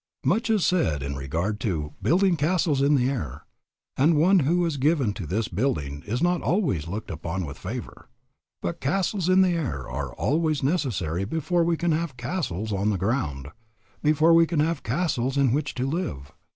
Much 0.25 0.49
is 0.49 0.65
said 0.65 1.03
in 1.03 1.13
regard 1.15 1.59
to 1.59 1.93
"building 2.01 2.35
castles 2.35 2.81
in 2.81 2.95
the 2.95 3.07
air," 3.07 3.45
and 3.95 4.15
one 4.17 4.39
who 4.39 4.65
is 4.65 4.77
given 4.77 5.13
to 5.13 5.27
this 5.27 5.47
building 5.47 6.01
is 6.07 6.23
not 6.23 6.41
always 6.41 6.87
looked 6.87 7.11
upon 7.11 7.45
with 7.45 7.55
favor. 7.55 8.09
But 8.63 8.81
castles 8.81 9.29
in 9.29 9.41
the 9.43 9.51
air 9.51 9.87
are 9.87 10.11
always 10.15 10.63
necessary 10.63 11.23
before 11.23 11.63
we 11.63 11.77
can 11.77 11.91
have 11.91 12.17
castles 12.17 12.73
on 12.73 12.89
the 12.89 12.97
ground, 12.97 13.49
before 14.01 14.33
we 14.33 14.47
can 14.47 14.59
have 14.59 14.81
castles 14.81 15.37
in 15.37 15.51
which 15.53 15.75
to 15.75 15.85
live. 15.85 16.31